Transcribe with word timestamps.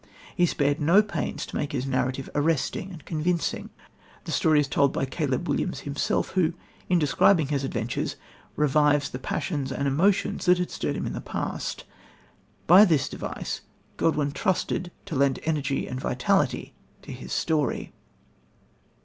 He 0.35 0.47
spared 0.47 0.81
no 0.81 1.03
pains 1.03 1.45
to 1.45 1.55
make 1.55 1.73
his 1.73 1.85
narrative 1.85 2.27
arresting 2.33 2.91
and 2.91 3.05
convincing. 3.05 3.69
The 4.23 4.31
story 4.31 4.59
is 4.59 4.67
told 4.67 4.91
by 4.93 5.05
Caleb 5.05 5.47
Williams 5.47 5.81
himself, 5.81 6.29
who, 6.29 6.53
in 6.89 6.97
describing 6.97 7.49
his 7.49 7.63
adventures, 7.63 8.15
revives 8.55 9.11
the 9.11 9.19
passions 9.19 9.71
and 9.71 9.87
emotions 9.87 10.47
that 10.47 10.57
had 10.57 10.71
stirred 10.71 10.95
him 10.97 11.05
in 11.05 11.13
the 11.13 11.21
past. 11.21 11.83
By 12.65 12.83
this 12.83 13.07
device 13.09 13.61
Godwin 13.97 14.31
trusted 14.31 14.91
to 15.05 15.15
lend 15.15 15.39
energy 15.43 15.85
and 15.85 15.99
vitality 16.01 16.73
to 17.03 17.11
his 17.11 17.31
story. 17.31 17.93